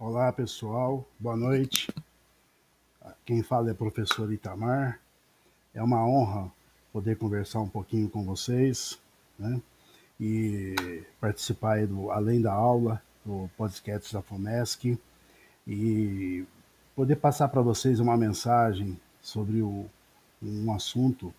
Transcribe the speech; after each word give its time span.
Olá 0.00 0.32
pessoal, 0.32 1.04
boa 1.18 1.36
noite. 1.36 1.88
Quem 3.24 3.42
fala 3.42 3.70
é 3.70 3.72
o 3.72 3.74
professor 3.74 4.32
Itamar. 4.32 5.00
É 5.74 5.82
uma 5.82 6.06
honra 6.06 6.52
poder 6.92 7.18
conversar 7.18 7.58
um 7.58 7.68
pouquinho 7.68 8.08
com 8.08 8.24
vocês 8.24 8.96
né? 9.36 9.60
e 10.20 11.02
participar 11.20 11.84
do 11.88 12.12
Além 12.12 12.40
da 12.40 12.52
Aula, 12.52 13.02
do 13.26 13.50
podcast 13.56 14.12
da 14.14 14.22
FOMESC 14.22 14.96
e 15.66 16.46
poder 16.94 17.16
passar 17.16 17.48
para 17.48 17.60
vocês 17.60 17.98
uma 17.98 18.16
mensagem 18.16 18.96
sobre 19.20 19.62
o, 19.62 19.84
um 20.40 20.72
assunto 20.72 21.34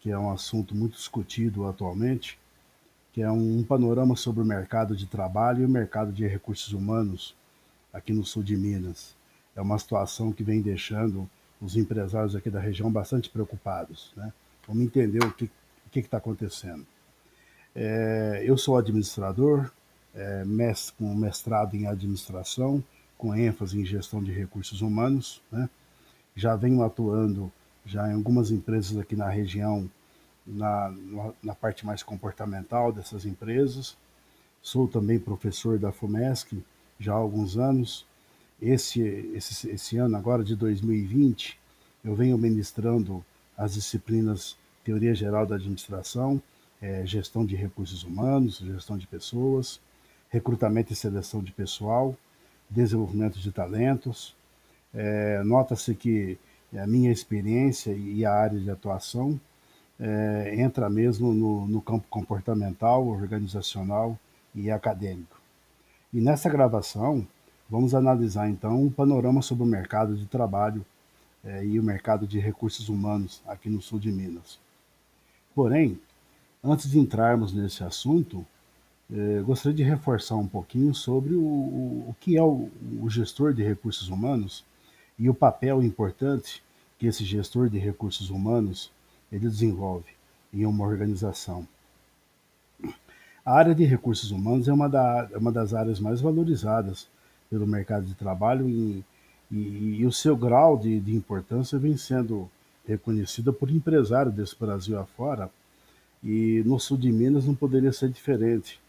que 0.00 0.10
é 0.10 0.18
um 0.18 0.32
assunto 0.32 0.74
muito 0.74 0.96
discutido 0.96 1.64
atualmente, 1.64 2.40
que 3.12 3.22
é 3.22 3.30
um 3.30 3.62
panorama 3.62 4.16
sobre 4.16 4.42
o 4.42 4.44
mercado 4.44 4.96
de 4.96 5.06
trabalho 5.06 5.62
e 5.62 5.64
o 5.64 5.68
mercado 5.68 6.12
de 6.12 6.26
recursos 6.26 6.72
humanos 6.72 7.36
aqui 7.94 8.12
no 8.12 8.24
sul 8.24 8.42
de 8.42 8.56
Minas. 8.56 9.16
É 9.54 9.62
uma 9.62 9.78
situação 9.78 10.32
que 10.32 10.42
vem 10.42 10.60
deixando 10.60 11.30
os 11.60 11.76
empresários 11.76 12.34
aqui 12.34 12.50
da 12.50 12.60
região 12.60 12.90
bastante 12.90 13.30
preocupados. 13.30 14.12
Né? 14.16 14.32
Vamos 14.66 14.84
entender 14.84 15.24
o 15.24 15.32
que 15.32 15.48
está 15.94 16.18
acontecendo. 16.18 16.84
É, 17.74 18.42
eu 18.44 18.58
sou 18.58 18.76
administrador, 18.76 19.70
é, 20.12 20.44
mestre, 20.44 20.94
com 20.98 21.14
mestrado 21.14 21.74
em 21.74 21.86
administração, 21.86 22.82
com 23.16 23.34
ênfase 23.34 23.80
em 23.80 23.86
gestão 23.86 24.22
de 24.22 24.32
recursos 24.32 24.80
humanos. 24.80 25.40
Né? 25.50 25.70
Já 26.34 26.56
venho 26.56 26.82
atuando 26.82 27.50
já 27.86 28.10
em 28.10 28.14
algumas 28.14 28.50
empresas 28.50 28.98
aqui 28.98 29.14
na 29.14 29.28
região, 29.28 29.88
na, 30.44 30.92
na 31.42 31.54
parte 31.54 31.86
mais 31.86 32.02
comportamental 32.02 32.92
dessas 32.92 33.24
empresas. 33.24 33.96
Sou 34.60 34.88
também 34.88 35.18
professor 35.18 35.78
da 35.78 35.92
FUMESC 35.92 36.62
já 36.98 37.12
há 37.12 37.16
alguns 37.16 37.56
anos. 37.56 38.06
Esse, 38.60 39.00
esse, 39.34 39.70
esse 39.70 39.96
ano, 39.96 40.16
agora 40.16 40.44
de 40.44 40.56
2020, 40.56 41.58
eu 42.04 42.14
venho 42.14 42.38
ministrando 42.38 43.24
as 43.56 43.74
disciplinas 43.74 44.56
Teoria 44.84 45.14
Geral 45.14 45.46
da 45.46 45.56
Administração, 45.56 46.40
é, 46.80 47.04
Gestão 47.06 47.44
de 47.46 47.56
Recursos 47.56 48.04
Humanos, 48.04 48.58
Gestão 48.58 48.98
de 48.98 49.06
Pessoas, 49.06 49.80
Recrutamento 50.28 50.92
e 50.92 50.96
Seleção 50.96 51.42
de 51.42 51.52
Pessoal, 51.52 52.16
Desenvolvimento 52.68 53.38
de 53.38 53.50
Talentos. 53.50 54.34
É, 54.92 55.42
Nota-se 55.42 55.94
que 55.94 56.38
a 56.76 56.86
minha 56.86 57.10
experiência 57.10 57.92
e 57.92 58.24
a 58.24 58.32
área 58.32 58.58
de 58.58 58.70
atuação 58.70 59.40
é, 59.98 60.54
entra 60.58 60.90
mesmo 60.90 61.32
no, 61.32 61.66
no 61.66 61.80
campo 61.80 62.06
comportamental, 62.10 63.06
organizacional 63.06 64.18
e 64.54 64.70
acadêmico. 64.70 65.40
E 66.14 66.20
nessa 66.20 66.48
gravação, 66.48 67.26
vamos 67.68 67.92
analisar 67.92 68.48
então 68.48 68.80
um 68.80 68.88
panorama 68.88 69.42
sobre 69.42 69.64
o 69.64 69.66
mercado 69.66 70.14
de 70.16 70.26
trabalho 70.26 70.86
é, 71.42 71.66
e 71.66 71.80
o 71.80 71.82
mercado 71.82 72.24
de 72.24 72.38
recursos 72.38 72.88
humanos 72.88 73.42
aqui 73.44 73.68
no 73.68 73.82
sul 73.82 73.98
de 73.98 74.12
Minas. 74.12 74.60
Porém, 75.56 75.98
antes 76.62 76.88
de 76.88 77.00
entrarmos 77.00 77.52
nesse 77.52 77.82
assunto, 77.82 78.46
é, 79.12 79.40
gostaria 79.40 79.76
de 79.76 79.82
reforçar 79.82 80.36
um 80.36 80.46
pouquinho 80.46 80.94
sobre 80.94 81.34
o, 81.34 81.42
o 81.42 82.16
que 82.20 82.36
é 82.36 82.42
o, 82.44 82.70
o 83.02 83.10
gestor 83.10 83.52
de 83.52 83.64
recursos 83.64 84.08
humanos 84.08 84.64
e 85.18 85.28
o 85.28 85.34
papel 85.34 85.82
importante 85.82 86.62
que 86.96 87.08
esse 87.08 87.24
gestor 87.24 87.68
de 87.68 87.78
recursos 87.78 88.30
humanos 88.30 88.88
ele 89.32 89.48
desenvolve 89.48 90.12
em 90.52 90.64
uma 90.64 90.86
organização. 90.86 91.66
A 93.44 93.58
área 93.58 93.74
de 93.74 93.84
recursos 93.84 94.30
humanos 94.30 94.68
é 94.68 94.72
uma, 94.72 94.88
da, 94.88 95.28
é 95.30 95.36
uma 95.36 95.52
das 95.52 95.74
áreas 95.74 96.00
mais 96.00 96.18
valorizadas 96.18 97.06
pelo 97.50 97.66
mercado 97.66 98.06
de 98.06 98.14
trabalho 98.14 98.66
e, 98.66 99.04
e, 99.52 99.98
e 99.98 100.06
o 100.06 100.12
seu 100.12 100.34
grau 100.34 100.78
de, 100.78 100.98
de, 100.98 101.14
importância 101.14 101.78
vem 101.78 101.94
sendo 101.94 102.48
reconhecida 102.88 103.52
por 103.52 103.70
empresários 103.70 104.34
desse 104.34 104.58
Brasil 104.58 104.98
afora 104.98 105.50
e 106.22 106.62
no 106.64 106.80
sul 106.80 106.96
de 106.96 107.12
Minas 107.12 107.44
não 107.44 107.54
poderia 107.54 107.92
ser 107.92 108.08
diferente. 108.08 108.80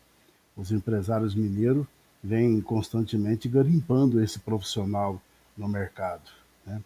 Os 0.55 0.71
empresários 0.71 1.35
mineiros 1.35 1.85
vêm 2.23 2.61
constantemente 2.61 3.49
garimpando 3.49 4.23
esse 4.23 4.39
profissional 4.39 5.21
no 5.57 5.67
mercado. 5.67 6.31
Né? 6.65 6.81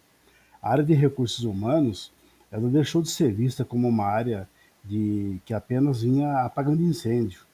A 0.60 0.72
área 0.72 0.82
de 0.82 0.92
recursos 0.92 1.44
humanos 1.44 2.10
ela 2.50 2.68
deixou 2.68 3.00
de 3.00 3.10
ser 3.10 3.32
vista 3.32 3.64
como 3.64 3.86
uma 3.86 4.06
área 4.06 4.48
de 4.84 5.40
que 5.44 5.54
apenas 5.54 6.02
vinha 6.02 6.40
apagando 6.40 6.82
incêndio 6.82 7.48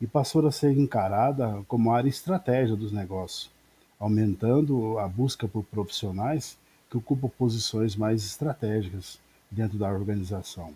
e 0.00 0.06
passou 0.06 0.46
a 0.46 0.52
ser 0.52 0.76
encarada 0.76 1.64
como 1.66 1.92
área 1.92 2.08
estratégia 2.08 2.76
dos 2.76 2.92
negócios, 2.92 3.50
aumentando 3.98 4.98
a 4.98 5.08
busca 5.08 5.48
por 5.48 5.64
profissionais 5.64 6.58
que 6.90 6.96
ocupam 6.96 7.28
posições 7.28 7.96
mais 7.96 8.24
estratégicas 8.24 9.18
dentro 9.50 9.78
da 9.78 9.90
organização. 9.90 10.74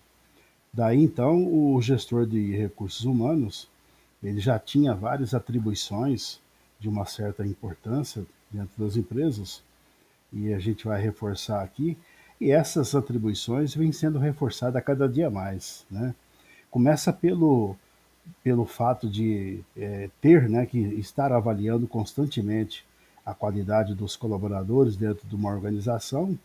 Daí 0.73 1.03
então 1.03 1.47
o 1.53 1.81
gestor 1.83 2.27
de 2.27 2.57
recursos 2.57 3.05
humanos 3.05 3.69
ele 4.23 4.41
já 4.41 4.59
tinha 4.59 4.95
várias 4.95 5.35
atribuições 5.35 6.39
de 6.79 6.89
uma 6.89 7.05
certa 7.05 7.45
importância 7.45 8.25
dentro 8.51 8.85
das 8.85 8.97
empresas 8.97 9.63
e 10.33 10.53
a 10.53 10.59
gente 10.59 10.87
vai 10.87 11.01
reforçar 11.01 11.63
aqui 11.63 11.97
e 12.41 12.51
essas 12.51 12.95
atribuições 12.95 13.75
vêm 13.75 13.93
sendo 13.93 14.19
reforçadas 14.19 14.77
a 14.77 14.83
cada 14.83 15.09
dia 15.09 15.29
mais, 15.29 15.85
né? 15.91 16.15
Começa 16.71 17.13
pelo 17.13 17.77
pelo 18.43 18.65
fato 18.65 19.09
de 19.09 19.61
é, 19.77 20.09
ter 20.21 20.49
né, 20.49 20.67
que 20.67 20.79
estar 20.79 21.33
avaliando 21.33 21.87
constantemente 21.87 22.85
a 23.25 23.35
qualidade 23.35 23.95
dos 23.95 24.17
colaboradores 24.17 24.97
dentro 24.97 25.27
de 25.29 25.35
uma 25.35 25.51
organização 25.51 26.39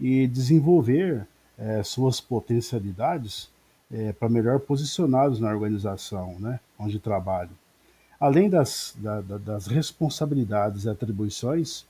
e 0.00 0.26
desenvolver 0.26 1.26
é, 1.58 1.82
suas 1.82 2.20
potencialidades 2.20 3.50
é, 3.92 4.12
para 4.12 4.28
melhor 4.28 4.60
posicionados 4.60 5.38
na 5.38 5.50
organização 5.50 6.36
né, 6.38 6.58
onde 6.78 6.98
trabalham. 6.98 7.52
Além 8.18 8.48
das, 8.48 8.96
da, 8.98 9.20
das 9.20 9.66
responsabilidades 9.66 10.84
e 10.84 10.88
atribuições 10.88 11.84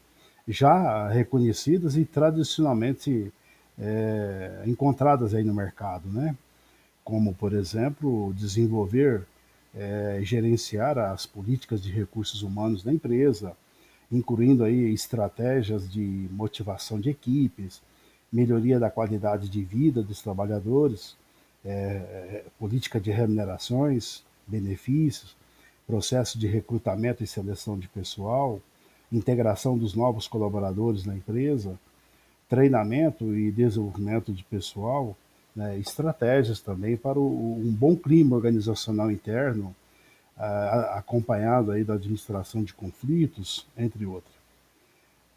já 0.47 1.09
reconhecidas 1.09 1.97
e 1.97 2.05
tradicionalmente 2.05 3.33
é, 3.79 4.63
encontradas 4.67 5.35
aí 5.35 5.43
no 5.45 5.55
mercado, 5.55 6.09
né? 6.09 6.37
Como, 7.05 7.35
por 7.35 7.53
exemplo, 7.53 8.33
desenvolver 8.35 9.27
é, 9.75 10.21
gerenciar 10.23 10.99
as 10.99 11.27
políticas 11.27 11.83
de 11.83 11.91
recursos 11.91 12.43
humanos 12.43 12.83
da 12.83 12.93
empresa, 12.93 13.57
incluindo 14.11 14.63
aí 14.65 14.93
estratégias 14.93 15.91
de 15.91 16.29
motivação 16.31 17.01
de 17.01 17.11
equipes, 17.11 17.83
melhoria 18.33 18.79
da 18.79 18.91
qualidade 18.91 19.49
de 19.49 19.63
vida 19.63 20.03
dos 20.03 20.23
trabalhadores, 20.23 21.17
é, 21.65 22.45
política 22.59 23.01
de 23.01 23.11
remunerações, 23.11 24.23
benefícios, 24.47 25.37
processo 25.87 26.39
de 26.39 26.47
recrutamento 26.47 27.23
e 27.23 27.27
seleção 27.27 27.79
de 27.79 27.89
pessoal, 27.89 28.61
integração 29.11 29.77
dos 29.77 29.95
novos 29.95 30.27
colaboradores 30.27 31.05
na 31.05 31.15
empresa, 31.15 31.79
treinamento 32.49 33.35
e 33.35 33.51
desenvolvimento 33.51 34.33
de 34.33 34.45
pessoal, 34.45 35.17
né, 35.55 35.79
estratégias 35.79 36.61
também 36.61 36.97
para 36.97 37.19
o, 37.19 37.59
um 37.59 37.73
bom 37.73 37.97
clima 37.97 38.37
organizacional 38.37 39.11
interno, 39.11 39.75
acompanhado 40.37 41.71
aí 41.71 41.85
da 41.85 41.95
administração 41.95 42.65
de 42.65 42.75
conflitos, 42.75 43.67
entre 43.79 44.05
outros. 44.05 44.35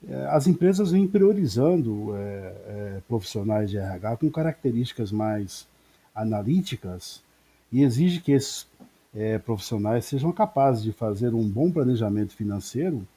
É, 0.08 0.28
as 0.28 0.48
empresas 0.48 0.92
vêm 0.92 1.08
priorizando 1.08 2.16
é, 2.16 2.20
é, 2.20 3.02
profissionais 3.08 3.70
de 3.70 3.78
RH 3.78 4.18
com 4.18 4.30
características 4.30 5.12
mais 5.12 5.68
analíticas 6.14 7.22
e 7.72 7.84
exige 7.84 8.22
que 8.22 8.32
esses 8.32 8.68
é, 9.16 9.38
profissionais 9.40 10.06
sejam 10.06 10.32
capazes 10.32 10.84
de 10.84 10.92
fazer 10.92 11.34
um 11.34 11.48
bom 11.48 11.72
planejamento 11.72 12.36
financeiro, 12.36 13.08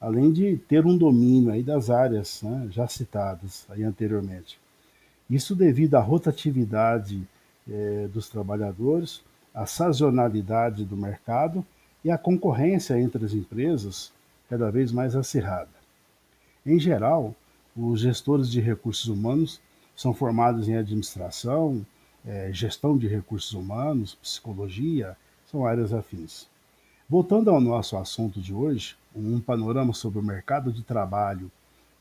além 0.00 0.32
de 0.32 0.56
ter 0.68 0.84
um 0.84 0.96
domínio 0.96 1.52
aí 1.52 1.62
das 1.62 1.90
áreas 1.90 2.42
né, 2.42 2.68
já 2.70 2.88
citadas 2.88 3.64
aí 3.70 3.84
anteriormente. 3.84 4.58
Isso 5.28 5.54
devido 5.54 5.94
à 5.96 6.00
rotatividade 6.00 7.26
eh, 7.68 8.08
dos 8.12 8.28
trabalhadores, 8.28 9.22
à 9.54 9.66
sazonalidade 9.66 10.84
do 10.84 10.96
mercado 10.96 11.64
e 12.04 12.10
à 12.10 12.16
concorrência 12.16 13.00
entre 13.00 13.24
as 13.24 13.32
empresas 13.32 14.12
cada 14.48 14.70
vez 14.70 14.92
mais 14.92 15.16
acirrada. 15.16 15.68
Em 16.64 16.78
geral, 16.78 17.34
os 17.76 18.00
gestores 18.00 18.48
de 18.48 18.60
recursos 18.60 19.08
humanos 19.08 19.60
são 19.96 20.14
formados 20.14 20.68
em 20.68 20.76
administração, 20.76 21.84
eh, 22.24 22.50
gestão 22.52 22.96
de 22.96 23.08
recursos 23.08 23.52
humanos, 23.52 24.14
psicologia, 24.14 25.16
são 25.50 25.66
áreas 25.66 25.92
afins. 25.92 26.48
Voltando 27.08 27.50
ao 27.50 27.60
nosso 27.60 27.96
assunto 27.96 28.40
de 28.40 28.52
hoje, 28.52 28.96
um 29.14 29.40
panorama 29.40 29.92
sobre 29.92 30.18
o 30.18 30.22
mercado 30.22 30.72
de 30.72 30.82
trabalho 30.82 31.50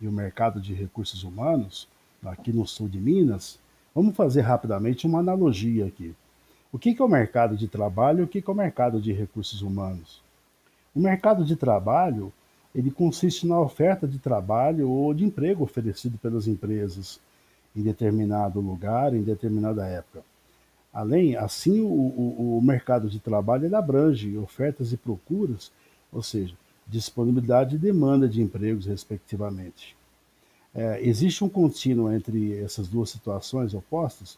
e 0.02 0.08
o 0.08 0.12
mercado 0.12 0.60
de 0.60 0.74
recursos 0.74 1.24
humanos, 1.24 1.88
aqui 2.32 2.52
no 2.52 2.66
sul 2.66 2.88
de 2.88 3.00
Minas, 3.00 3.60
vamos 3.94 4.16
fazer 4.16 4.42
rapidamente 4.42 5.06
uma 5.08 5.20
analogia 5.20 5.86
aqui. 5.86 6.14
O 6.72 6.78
que 6.78 6.96
é 7.00 7.04
o 7.04 7.08
mercado 7.08 7.56
de 7.56 7.68
trabalho 7.68 8.20
e 8.20 8.24
o 8.24 8.28
que 8.28 8.44
é 8.46 8.52
o 8.52 8.56
mercado 8.56 9.00
de 9.00 9.14
recursos 9.14 9.62
humanos? 9.62 10.22
O 10.94 11.00
mercado 11.00 11.46
de 11.46 11.56
trabalho 11.56 12.32
ele 12.76 12.92
consiste 12.92 13.48
na 13.48 13.58
oferta 13.60 14.06
de 14.06 14.20
trabalho 14.20 14.90
ou 14.90 15.14
de 15.14 15.24
emprego 15.24 15.64
oferecido 15.64 16.18
pelas 16.18 16.48
empresas 16.48 17.20
em 17.74 17.82
determinado 17.82 18.60
lugar, 18.60 19.14
em 19.14 19.22
determinada 19.22 19.88
época. 19.88 20.24
Além, 20.94 21.36
assim, 21.36 21.82
o, 21.82 21.88
o, 21.88 22.58
o 22.58 22.62
mercado 22.62 23.10
de 23.10 23.20
trabalho 23.20 23.74
abrange 23.76 24.38
ofertas 24.38 24.92
e 24.94 24.98
procuras, 24.98 25.72
ou 26.12 26.22
seja, 26.22 26.56
disponibilidade 26.88 27.76
e 27.76 27.80
demanda 27.80 28.28
de 28.28 28.42
empregos, 28.42 28.86
respectivamente. 28.86 29.96
É, 30.76 31.00
existe 31.02 31.42
um 31.44 31.48
contínuo 31.48 32.12
entre 32.12 32.60
essas 32.60 32.90
duas 32.90 33.10
situações 33.10 33.74
opostas, 33.74 34.38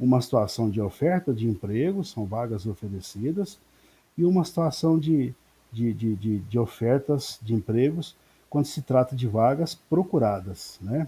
uma 0.00 0.20
situação 0.22 0.70
de 0.70 0.80
oferta 0.80 1.34
de 1.34 1.46
empregos, 1.46 2.10
são 2.10 2.24
vagas 2.24 2.66
oferecidas, 2.66 3.58
e 4.16 4.24
uma 4.24 4.44
situação 4.44 4.98
de, 4.98 5.34
de, 5.70 5.92
de, 5.92 6.16
de, 6.16 6.38
de 6.38 6.58
ofertas 6.58 7.38
de 7.42 7.54
empregos 7.54 8.16
quando 8.48 8.64
se 8.64 8.80
trata 8.80 9.14
de 9.14 9.26
vagas 9.26 9.74
procuradas. 9.74 10.78
Né? 10.80 11.06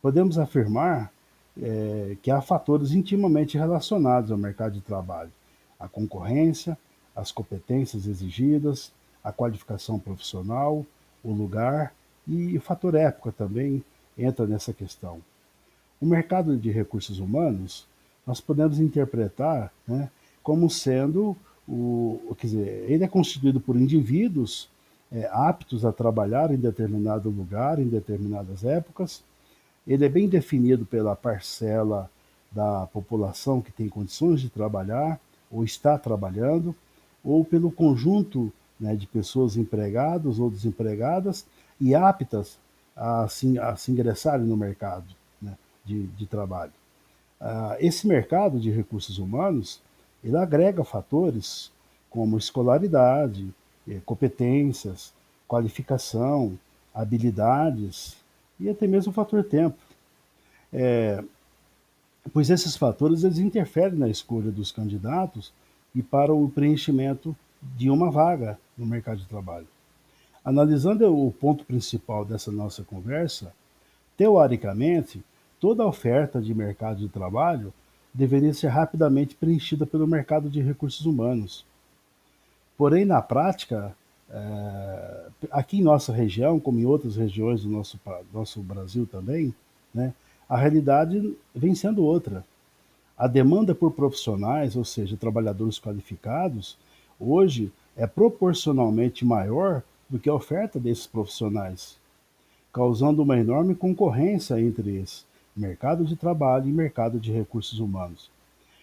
Podemos 0.00 0.38
afirmar 0.38 1.12
é, 1.60 2.16
que 2.22 2.30
há 2.30 2.40
fatores 2.40 2.92
intimamente 2.92 3.58
relacionados 3.58 4.30
ao 4.30 4.38
mercado 4.38 4.74
de 4.74 4.80
trabalho: 4.80 5.32
a 5.78 5.88
concorrência, 5.88 6.78
as 7.16 7.32
competências 7.32 8.06
exigidas, 8.06 8.92
a 9.22 9.32
qualificação 9.32 9.98
profissional, 9.98 10.86
o 11.22 11.32
lugar 11.32 11.92
e 12.26 12.56
o 12.56 12.60
fator 12.60 12.94
época 12.94 13.32
também 13.32 13.82
entra 14.16 14.46
nessa 14.46 14.72
questão. 14.72 15.20
O 16.00 16.06
mercado 16.06 16.56
de 16.56 16.70
recursos 16.70 17.18
humanos 17.18 17.86
nós 18.26 18.40
podemos 18.40 18.78
interpretar 18.78 19.72
né, 19.86 20.10
como 20.42 20.68
sendo 20.68 21.36
o, 21.66 22.34
quer 22.38 22.46
dizer, 22.46 22.90
ele 22.90 23.04
é 23.04 23.08
constituído 23.08 23.60
por 23.60 23.76
indivíduos 23.76 24.68
é, 25.10 25.28
aptos 25.32 25.84
a 25.84 25.92
trabalhar 25.92 26.50
em 26.50 26.56
determinado 26.56 27.30
lugar, 27.30 27.78
em 27.78 27.88
determinadas 27.88 28.64
épocas. 28.64 29.22
Ele 29.86 30.04
é 30.04 30.08
bem 30.08 30.28
definido 30.28 30.84
pela 30.84 31.14
parcela 31.14 32.10
da 32.50 32.86
população 32.86 33.60
que 33.60 33.72
tem 33.72 33.88
condições 33.88 34.40
de 34.40 34.48
trabalhar 34.48 35.20
ou 35.50 35.64
está 35.64 35.96
trabalhando, 35.98 36.74
ou 37.22 37.44
pelo 37.44 37.70
conjunto 37.70 38.52
né, 38.78 38.96
de 38.96 39.06
pessoas 39.06 39.56
empregadas 39.56 40.38
ou 40.38 40.50
desempregadas 40.50 41.46
e 41.80 41.94
aptas 41.94 42.58
a 42.96 43.26
se, 43.28 43.58
a 43.58 43.76
se 43.76 43.90
ingressarem 43.90 44.46
no 44.46 44.56
mercado 44.56 45.06
né, 45.40 45.56
de, 45.84 46.06
de 46.08 46.26
trabalho. 46.26 46.72
Uh, 47.40 47.76
esse 47.78 48.06
mercado 48.06 48.58
de 48.58 48.70
recursos 48.70 49.18
humanos 49.18 49.80
ele 50.22 50.36
agrega 50.36 50.82
fatores 50.84 51.70
como 52.08 52.38
escolaridade, 52.38 53.52
eh, 53.86 54.00
competências, 54.06 55.12
qualificação, 55.46 56.58
habilidades 56.94 58.16
e 58.58 58.70
até 58.70 58.86
mesmo 58.86 59.10
o 59.10 59.14
fator 59.14 59.44
tempo. 59.44 59.76
É, 60.72 61.22
pois 62.32 62.48
esses 62.50 62.76
fatores 62.76 63.24
eles 63.24 63.38
interferem 63.38 63.98
na 63.98 64.08
escolha 64.08 64.50
dos 64.50 64.72
candidatos 64.72 65.52
e 65.94 66.02
para 66.02 66.32
o 66.32 66.48
preenchimento 66.48 67.36
de 67.76 67.90
uma 67.90 68.10
vaga 68.10 68.58
no 68.78 68.86
mercado 68.86 69.18
de 69.18 69.26
trabalho. 69.26 69.66
Analisando 70.44 71.06
o 71.10 71.32
ponto 71.32 71.64
principal 71.64 72.24
dessa 72.24 72.52
nossa 72.52 72.82
conversa, 72.82 73.52
teoricamente, 74.16 75.24
toda 75.58 75.86
oferta 75.86 76.40
de 76.40 76.54
mercado 76.54 76.98
de 76.98 77.08
trabalho 77.08 77.72
deveria 78.12 78.52
ser 78.52 78.68
rapidamente 78.68 79.34
preenchida 79.34 79.86
pelo 79.86 80.06
mercado 80.06 80.50
de 80.50 80.60
recursos 80.60 81.06
humanos. 81.06 81.64
Porém, 82.76 83.04
na 83.04 83.22
prática, 83.22 83.96
é, 84.30 85.26
aqui 85.50 85.78
em 85.78 85.82
nossa 85.82 86.12
região, 86.12 86.60
como 86.60 86.78
em 86.78 86.84
outras 86.84 87.16
regiões 87.16 87.62
do 87.62 87.70
nosso, 87.70 87.98
nosso 88.32 88.60
Brasil 88.60 89.08
também, 89.10 89.54
né, 89.94 90.12
a 90.48 90.56
realidade 90.56 91.34
vem 91.54 91.74
sendo 91.74 92.04
outra. 92.04 92.44
A 93.16 93.26
demanda 93.26 93.74
por 93.74 93.92
profissionais, 93.92 94.76
ou 94.76 94.84
seja, 94.84 95.16
trabalhadores 95.16 95.78
qualificados, 95.78 96.76
hoje 97.18 97.72
é 97.96 98.06
proporcionalmente 98.06 99.24
maior 99.24 99.82
do 100.08 100.18
que 100.18 100.28
a 100.28 100.34
oferta 100.34 100.78
desses 100.78 101.06
profissionais, 101.06 101.98
causando 102.72 103.22
uma 103.22 103.38
enorme 103.38 103.74
concorrência 103.74 104.60
entre 104.60 104.98
esse 104.98 105.24
mercado 105.56 106.04
de 106.04 106.16
trabalho 106.16 106.68
e 106.68 106.72
mercado 106.72 107.18
de 107.18 107.32
recursos 107.32 107.78
humanos, 107.78 108.30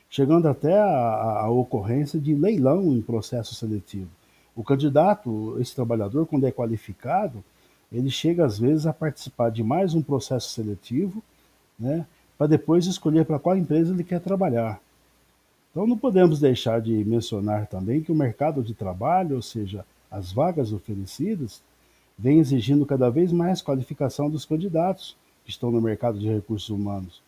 chegando 0.10 0.48
até 0.48 0.80
a, 0.80 1.42
a 1.42 1.50
ocorrência 1.50 2.20
de 2.20 2.34
leilão 2.34 2.94
em 2.94 3.02
processo 3.02 3.54
seletivo. 3.56 4.10
O 4.56 4.64
candidato, 4.64 5.58
esse 5.60 5.76
trabalhador, 5.76 6.26
quando 6.26 6.46
é 6.46 6.52
qualificado, 6.52 7.44
ele 7.92 8.10
chega 8.10 8.46
às 8.46 8.58
vezes 8.58 8.86
a 8.86 8.94
participar 8.94 9.52
de 9.52 9.64
mais 9.64 9.94
um 9.94 10.02
processo 10.02 10.50
seletivo, 10.50 11.22
né, 11.78 12.06
para 12.38 12.48
depois 12.48 12.86
escolher 12.86 13.26
para 13.26 13.40
qual 13.40 13.58
empresa 13.58 13.94
ele 13.94 14.04
quer 14.04 14.22
trabalhar. 14.22 14.80
Então 15.72 15.88
não 15.88 15.98
podemos 15.98 16.40
deixar 16.40 16.82
de 16.82 16.92
mencionar 17.06 17.68
também 17.68 18.02
que 18.02 18.12
o 18.12 18.16
mercado 18.16 18.64
de 18.64 18.74
trabalho, 18.74 19.36
ou 19.36 19.42
seja, 19.42 19.86
as 20.12 20.32
vagas 20.32 20.74
oferecidas, 20.74 21.64
vem 22.18 22.40
exigindo 22.40 22.86
cada 22.86 23.10
vez 23.10 23.32
mais 23.32 23.62
qualificação 23.62 24.30
dos 24.30 24.46
candidatos 24.46 25.16
que 25.46 25.50
estão 25.50 25.72
no 25.72 25.82
mercado 25.82 26.20
de 26.20 26.28
recursos 26.28 26.70
humanos, 26.70 27.22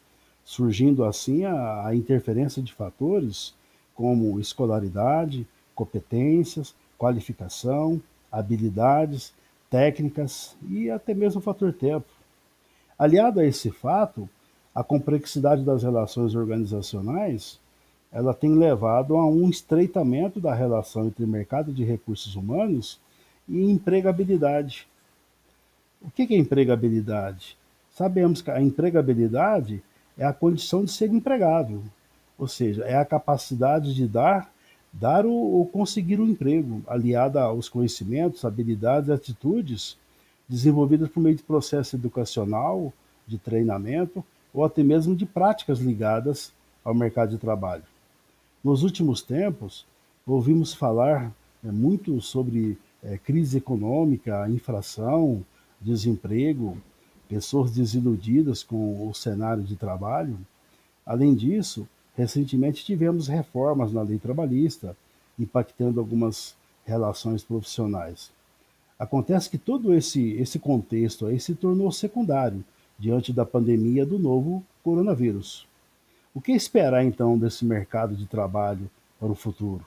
surgindo 0.43 1.05
assim 1.05 1.45
a, 1.45 1.87
a 1.87 1.95
interferência 1.95 2.61
de 2.61 2.73
fatores 2.73 3.55
como 3.95 4.39
escolaridade, 4.39 5.47
competências, 5.73 6.75
qualificação, 6.97 8.01
habilidades, 8.31 9.33
técnicas 9.69 10.55
e 10.69 10.89
até 10.89 11.13
mesmo 11.13 11.39
o 11.39 11.43
fator 11.43 11.73
tempo. 11.73 12.05
Aliado 12.99 13.39
a 13.39 13.45
esse 13.45 13.71
fato, 13.71 14.29
a 14.75 14.83
complexidade 14.83 15.63
das 15.63 15.83
relações 15.83 16.35
organizacionais 16.35 17.59
ela 18.13 18.33
tem 18.33 18.53
levado 18.55 19.17
a 19.17 19.27
um 19.27 19.49
estreitamento 19.49 20.39
da 20.39 20.53
relação 20.53 21.07
entre 21.07 21.25
mercado 21.25 21.73
de 21.73 21.83
recursos 21.83 22.35
humanos 22.35 22.99
e 23.49 23.63
empregabilidade. 23.63 24.87
O 25.99 26.11
que 26.11 26.21
é 26.31 26.37
empregabilidade? 26.37 27.57
Sabemos 27.89 28.41
que 28.41 28.51
a 28.51 28.61
empregabilidade 28.61 29.81
é 30.15 30.25
a 30.25 30.31
condição 30.31 30.85
de 30.85 30.91
ser 30.91 31.11
empregável, 31.11 31.81
ou 32.37 32.47
seja, 32.47 32.83
é 32.83 32.95
a 32.95 33.05
capacidade 33.05 33.95
de 33.95 34.07
dar, 34.07 34.51
dar 34.91 35.25
ou 35.25 35.65
conseguir 35.65 36.19
um 36.19 36.27
emprego, 36.27 36.83
aliada 36.85 37.41
aos 37.41 37.67
conhecimentos, 37.67 38.45
habilidades 38.45 39.09
e 39.09 39.13
atitudes 39.13 39.97
desenvolvidas 40.47 41.09
por 41.09 41.19
meio 41.19 41.35
de 41.35 41.43
processo 41.43 41.95
educacional, 41.95 42.93
de 43.25 43.39
treinamento 43.39 44.23
ou 44.53 44.63
até 44.63 44.83
mesmo 44.83 45.15
de 45.15 45.25
práticas 45.25 45.79
ligadas 45.79 46.53
ao 46.83 46.93
mercado 46.93 47.31
de 47.31 47.37
trabalho. 47.37 47.92
Nos 48.63 48.81
últimos 48.81 49.21
tempos, 49.21 49.85
ouvimos 50.25 50.73
falar 50.73 51.35
é, 51.61 51.69
muito 51.69 52.21
sobre 52.21 52.77
é, 53.03 53.17
crise 53.17 53.57
econômica, 53.57 54.49
inflação, 54.49 55.45
desemprego, 55.81 56.77
pessoas 57.27 57.71
desiludidas 57.71 58.63
com 58.63 59.09
o 59.09 59.13
cenário 59.13 59.63
de 59.63 59.75
trabalho. 59.75 60.37
Além 61.05 61.35
disso, 61.35 61.85
recentemente 62.15 62.85
tivemos 62.85 63.27
reformas 63.27 63.91
na 63.91 64.01
lei 64.01 64.17
trabalhista, 64.17 64.95
impactando 65.37 65.99
algumas 65.99 66.55
relações 66.85 67.43
profissionais. 67.43 68.31
Acontece 68.97 69.49
que 69.49 69.57
todo 69.57 69.93
esse, 69.93 70.31
esse 70.35 70.57
contexto 70.57 71.25
aí 71.25 71.37
se 71.37 71.53
tornou 71.53 71.91
secundário 71.91 72.63
diante 72.97 73.33
da 73.33 73.45
pandemia 73.45 74.05
do 74.05 74.17
novo 74.17 74.63
coronavírus. 74.81 75.67
O 76.35 76.41
que 76.41 76.51
esperar 76.51 77.05
então 77.05 77.37
desse 77.37 77.63
mercado 77.63 78.15
de 78.15 78.25
trabalho 78.25 78.89
para 79.19 79.31
o 79.31 79.35
futuro? 79.35 79.85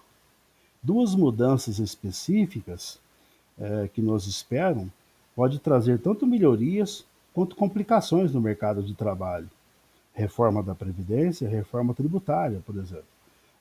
Duas 0.80 1.12
mudanças 1.12 1.80
específicas 1.80 3.00
é, 3.58 3.88
que 3.92 4.00
nos 4.00 4.28
esperam 4.28 4.88
pode 5.34 5.58
trazer 5.58 5.98
tanto 5.98 6.24
melhorias 6.24 7.04
quanto 7.34 7.56
complicações 7.56 8.32
no 8.32 8.40
mercado 8.40 8.80
de 8.80 8.94
trabalho. 8.94 9.50
Reforma 10.14 10.62
da 10.62 10.72
Previdência, 10.72 11.48
reforma 11.48 11.92
tributária, 11.92 12.62
por 12.64 12.76
exemplo. 12.76 13.04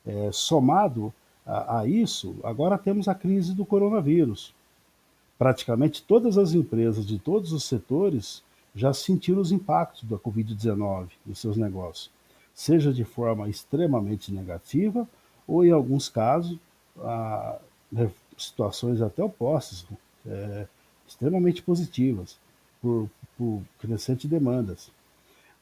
É, 0.06 0.30
somado 0.32 1.12
a, 1.44 1.80
a 1.80 1.88
isso, 1.88 2.36
agora 2.44 2.78
temos 2.78 3.08
a 3.08 3.16
crise 3.16 3.56
do 3.56 3.66
coronavírus. 3.66 4.54
Praticamente 5.40 6.04
todas 6.04 6.38
as 6.38 6.54
empresas 6.54 7.04
de 7.04 7.18
todos 7.18 7.52
os 7.52 7.64
setores 7.64 8.44
já 8.76 8.94
sentiram 8.94 9.42
os 9.42 9.52
impactos 9.52 10.04
da 10.04 10.18
Covid-19 10.18 11.08
em 11.28 11.34
seus 11.34 11.58
negócios 11.58 12.14
seja 12.56 12.94
de 12.94 13.04
forma 13.04 13.50
extremamente 13.50 14.32
negativa 14.32 15.08
ou, 15.46 15.66
em 15.66 15.72
alguns 15.72 16.08
casos, 16.08 16.58
a, 17.00 17.60
né, 17.92 18.10
situações 18.38 19.02
até 19.02 19.22
opostas, 19.22 19.86
é, 20.26 20.66
extremamente 21.06 21.62
positivas, 21.62 22.38
por, 22.82 23.10
por 23.38 23.62
crescentes 23.80 24.30
demandas. 24.30 24.90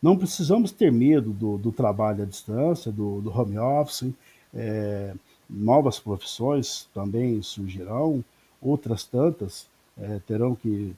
Não 0.02 0.18
precisamos 0.18 0.72
ter 0.72 0.92
medo 0.92 1.32
do, 1.32 1.58
do 1.58 1.72
trabalho 1.72 2.24
à 2.24 2.26
distância, 2.26 2.92
do, 2.92 3.22
do 3.22 3.32
home 3.38 3.58
office, 3.58 4.14
é, 4.54 5.16
novas 5.50 6.00
profissões 6.00 6.88
também 6.94 7.42
surgirão, 7.42 8.24
outras 8.62 9.04
tantas 9.04 9.68
é, 9.98 10.20
terão 10.20 10.56
que, 10.56 10.96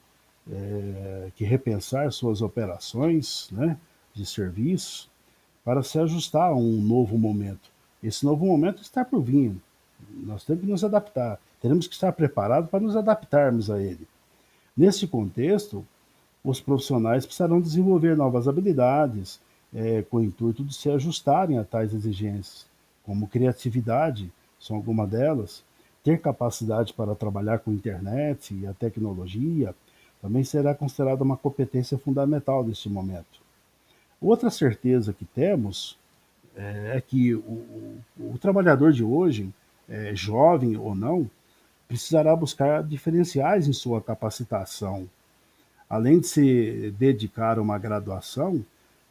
é, 0.50 1.30
que 1.36 1.44
repensar 1.44 2.12
suas 2.12 2.42
operações 2.42 3.48
né, 3.50 3.78
de 4.14 4.26
serviço 4.26 5.08
para 5.66 5.82
se 5.82 5.98
ajustar 5.98 6.52
a 6.52 6.54
um 6.54 6.80
novo 6.80 7.18
momento. 7.18 7.72
Esse 8.00 8.24
novo 8.24 8.46
momento 8.46 8.80
está 8.82 9.04
por 9.04 9.20
vir. 9.20 9.52
Nós 10.22 10.44
temos 10.44 10.62
que 10.62 10.70
nos 10.70 10.84
adaptar. 10.84 11.40
Teremos 11.60 11.88
que 11.88 11.94
estar 11.94 12.12
preparados 12.12 12.70
para 12.70 12.78
nos 12.78 12.94
adaptarmos 12.94 13.68
a 13.68 13.82
ele. 13.82 14.06
Nesse 14.76 15.08
contexto, 15.08 15.84
os 16.44 16.60
profissionais 16.60 17.26
precisarão 17.26 17.60
desenvolver 17.60 18.16
novas 18.16 18.46
habilidades 18.46 19.40
é, 19.74 20.02
com 20.02 20.18
o 20.18 20.22
intuito 20.22 20.62
de 20.62 20.72
se 20.72 20.88
ajustarem 20.88 21.58
a 21.58 21.64
tais 21.64 21.92
exigências, 21.92 22.64
como 23.02 23.26
criatividade, 23.26 24.32
são 24.60 24.76
algumas 24.76 25.10
delas, 25.10 25.64
ter 26.04 26.20
capacidade 26.20 26.92
para 26.92 27.16
trabalhar 27.16 27.58
com 27.58 27.72
a 27.72 27.74
internet 27.74 28.54
e 28.54 28.68
a 28.68 28.72
tecnologia 28.72 29.74
também 30.22 30.44
será 30.44 30.76
considerada 30.76 31.24
uma 31.24 31.36
competência 31.36 31.98
fundamental 31.98 32.62
neste 32.62 32.88
momento. 32.88 33.45
Outra 34.20 34.50
certeza 34.50 35.12
que 35.12 35.24
temos 35.24 35.98
é, 36.56 36.96
é 36.96 37.00
que 37.00 37.34
o, 37.34 37.38
o, 37.38 38.02
o, 38.34 38.38
trabalhador 38.38 38.92
de 38.92 39.04
hoje, 39.04 39.52
é, 39.88 40.14
jovem 40.14 40.76
ou 40.76 40.94
não, 40.94 41.30
precisará 41.86 42.34
buscar 42.34 42.82
diferenciais 42.82 43.68
em 43.68 43.72
sua 43.72 44.00
capacitação. 44.00 45.08
Além 45.88 46.18
de 46.18 46.26
se 46.26 46.94
dedicar 46.98 47.58
a 47.58 47.62
uma 47.62 47.78
graduação, 47.78 48.64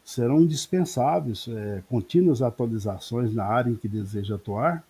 serão 0.04 0.42
indispensáveis 0.42 1.48
é, 1.48 1.82
contínuas 1.88 2.42
atualizações 2.42 3.34
na 3.34 3.46
área 3.46 3.70
em 3.70 3.76
que 3.76 3.88
deseja 3.88 4.36
atuar 4.36 4.84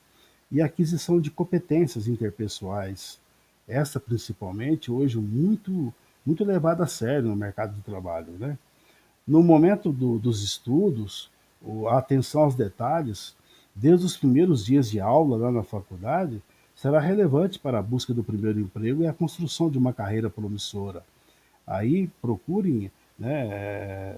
e 0.52 0.62
aquisição 0.62 1.20
de 1.20 1.30
competências 1.30 2.08
interpessoais. 2.08 3.20
Essa, 3.68 4.00
principalmente, 4.00 4.92
hoje 4.92 5.18
muito, 5.18 5.94
muito 6.26 6.44
levada 6.44 6.84
a 6.84 6.88
sério 6.88 7.30
no 7.30 7.36
mercado 7.36 7.74
de 7.74 7.82
trabalho. 7.82 8.32
Né? 8.40 8.58
No 9.28 9.42
momento 9.42 9.92
do, 9.92 10.20
dos 10.20 10.44
estudos, 10.44 11.32
a 11.90 11.98
atenção 11.98 12.44
aos 12.44 12.56
detalhes, 12.56 13.36
desde 13.74 14.06
os 14.06 14.16
primeiros 14.16 14.66
dias 14.66 14.90
de 14.90 15.00
aula 15.00 15.38
lá 15.38 15.52
na 15.52 15.64
faculdade, 15.64 16.42
será 16.76 17.00
relevante 17.00 17.58
para 17.58 17.80
a 17.80 17.82
busca 17.82 18.14
do 18.14 18.24
primeiro 18.24 18.60
emprego 18.60 19.02
e 19.02 19.08
a 19.08 19.14
construção 19.14 19.70
de 19.70 19.78
uma 19.78 19.94
carreira 19.94 20.30
promissora. 20.30 21.04
Aí 21.66 22.08
procurem 22.22 22.92
né, 23.18 23.48
é, 23.50 24.18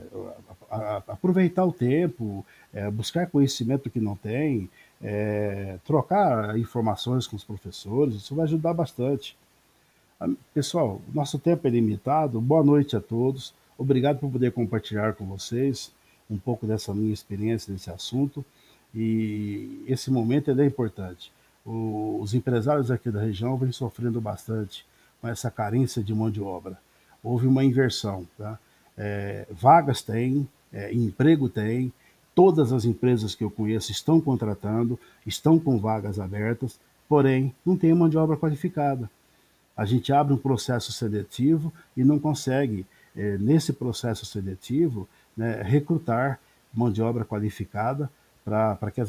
aproveitar 1.08 1.64
o 1.64 1.72
tempo, 1.72 2.46
é, 2.74 2.90
buscar 2.90 3.28
conhecimento 3.28 3.90
que 3.90 4.02
não 4.02 4.16
tem, 4.16 4.70
é, 5.02 5.78
trocar 5.86 6.58
informações 6.58 7.28
com 7.28 7.36
os 7.36 7.44
professores, 7.44 8.16
isso 8.16 8.36
vai 8.36 8.46
ajudar 8.46 8.74
bastante. 8.74 9.38
Pessoal, 10.54 11.00
nosso 11.14 11.38
tempo 11.38 11.68
é 11.68 11.70
limitado. 11.70 12.42
Boa 12.42 12.64
noite 12.64 12.96
a 12.96 13.00
todos. 13.00 13.54
Obrigado 13.78 14.20
por 14.20 14.32
poder 14.32 14.52
compartilhar 14.52 15.14
com 15.14 15.26
vocês 15.26 15.92
um 16.30 16.38
pouco 16.38 16.66
dessa 16.66 16.94
minha 16.94 17.14
experiência 17.14 17.72
nesse 17.72 17.90
assunto. 17.90 18.44
E 18.94 19.84
esse 19.88 20.10
momento 20.12 20.52
é 20.52 20.66
importante. 20.66 21.32
O, 21.66 22.20
os 22.22 22.34
empresários 22.34 22.90
aqui 22.90 23.12
da 23.12 23.22
região 23.22 23.58
vêm 23.58 23.72
sofrendo 23.72 24.20
bastante 24.20 24.86
com 25.22 25.28
essa 25.28 25.52
carência 25.52 26.04
de 26.04 26.14
mão 26.14 26.30
de 26.32 26.42
obra. 26.42 26.78
Houve 27.24 27.48
uma 27.48 27.64
inversão. 27.64 28.28
Tá? 28.38 28.58
É, 28.98 29.46
vagas 29.52 30.02
tem, 30.02 30.48
é, 30.74 30.94
emprego 30.94 31.48
tem, 31.48 31.94
Todas 32.38 32.72
as 32.72 32.86
empresas 32.86 33.34
que 33.34 33.44
eu 33.44 33.50
conheço 33.50 33.92
estão 33.92 34.22
contratando, 34.22 35.00
estão 35.26 35.58
com 35.58 35.80
vagas 35.80 36.20
abertas, 36.20 36.80
porém 37.10 37.52
não 37.66 37.76
tem 37.76 37.92
mão 37.96 38.08
de 38.08 38.16
obra 38.16 38.38
qualificada. 38.38 39.10
A 39.76 39.86
gente 39.86 40.14
abre 40.14 40.36
um 40.36 40.38
processo 40.38 40.92
seletivo 40.92 41.74
e 41.96 42.04
não 42.04 42.20
consegue, 42.20 42.86
é, 43.18 43.38
nesse 43.38 43.74
processo 43.74 44.26
seletivo, 44.26 45.08
né, 45.36 45.62
recrutar 45.64 46.40
mão 46.74 46.92
de 46.92 47.02
obra 47.02 47.26
qualificada 47.26 48.10
para 48.46 48.92
que, 48.94 49.02
é, 49.02 49.06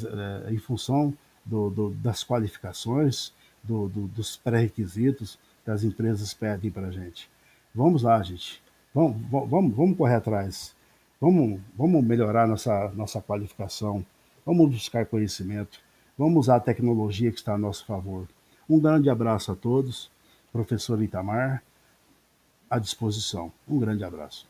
em 0.50 0.58
função 0.58 1.14
do, 1.44 1.70
do, 1.70 1.90
das 1.90 2.24
qualificações, 2.24 3.32
do, 3.62 3.88
dos 3.88 4.36
pré-requisitos 4.36 5.38
que 5.64 5.70
as 5.70 5.84
empresas 5.84 6.32
pedem 6.32 6.70
para 6.70 6.88
a 6.88 6.90
gente. 6.90 7.30
Vamos 7.74 8.02
lá, 8.02 8.22
gente. 8.22 8.62
Vamos, 8.94 9.16
vamos, 9.30 9.74
vamos 9.76 9.96
correr 9.96 10.14
atrás. 10.14 10.74
Vamos, 11.20 11.60
vamos 11.76 12.04
melhorar 12.04 12.46
nossa, 12.46 12.90
nossa 12.94 13.20
qualificação, 13.20 14.06
vamos 14.46 14.70
buscar 14.70 15.04
conhecimento, 15.04 15.80
vamos 16.16 16.46
usar 16.46 16.56
a 16.56 16.60
tecnologia 16.60 17.32
que 17.32 17.38
está 17.38 17.54
a 17.54 17.58
nosso 17.58 17.84
favor. 17.84 18.28
Um 18.70 18.78
grande 18.78 19.10
abraço 19.10 19.50
a 19.50 19.56
todos, 19.56 20.12
professor 20.52 21.02
Itamar, 21.02 21.60
à 22.70 22.78
disposição. 22.78 23.52
Um 23.68 23.78
grande 23.78 24.04
abraço. 24.04 24.46